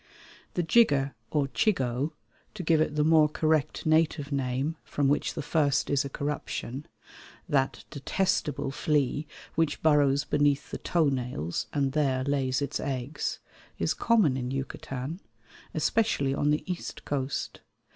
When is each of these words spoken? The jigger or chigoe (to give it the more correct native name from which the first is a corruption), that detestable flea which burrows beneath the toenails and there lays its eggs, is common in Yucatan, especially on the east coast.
The 0.55 0.63
jigger 0.63 1.13
or 1.29 1.47
chigoe 1.49 2.13
(to 2.55 2.63
give 2.63 2.81
it 2.81 2.95
the 2.95 3.03
more 3.03 3.29
correct 3.29 3.85
native 3.85 4.31
name 4.31 4.75
from 4.83 5.07
which 5.07 5.35
the 5.35 5.43
first 5.43 5.91
is 5.91 6.03
a 6.03 6.09
corruption), 6.09 6.87
that 7.47 7.85
detestable 7.91 8.71
flea 8.71 9.27
which 9.53 9.83
burrows 9.83 10.23
beneath 10.23 10.71
the 10.71 10.79
toenails 10.79 11.67
and 11.71 11.91
there 11.91 12.23
lays 12.23 12.63
its 12.63 12.79
eggs, 12.79 13.37
is 13.77 13.93
common 13.93 14.37
in 14.37 14.49
Yucatan, 14.49 15.19
especially 15.71 16.33
on 16.33 16.49
the 16.49 16.63
east 16.65 17.05
coast. 17.05 17.59